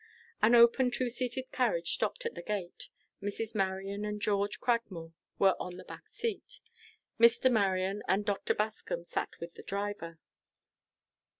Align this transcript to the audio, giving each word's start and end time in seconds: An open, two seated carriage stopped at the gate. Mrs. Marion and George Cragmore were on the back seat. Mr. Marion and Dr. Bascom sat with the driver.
An 0.41 0.55
open, 0.55 0.89
two 0.89 1.11
seated 1.11 1.51
carriage 1.51 1.93
stopped 1.93 2.25
at 2.25 2.33
the 2.33 2.41
gate. 2.41 2.89
Mrs. 3.21 3.53
Marion 3.53 4.03
and 4.03 4.19
George 4.19 4.59
Cragmore 4.59 5.13
were 5.37 5.55
on 5.59 5.77
the 5.77 5.83
back 5.83 6.07
seat. 6.07 6.59
Mr. 7.19 7.51
Marion 7.51 8.01
and 8.07 8.25
Dr. 8.25 8.55
Bascom 8.55 9.05
sat 9.05 9.39
with 9.39 9.53
the 9.53 9.61
driver. 9.61 10.17